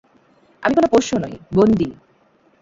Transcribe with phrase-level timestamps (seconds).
[0.63, 1.89] আমি কোনো পোষ্য নই, বন্দী।